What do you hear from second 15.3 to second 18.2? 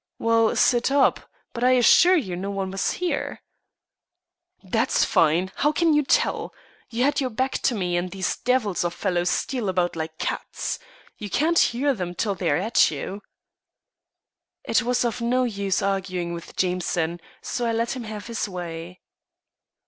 use arguing with Jameson, so I let him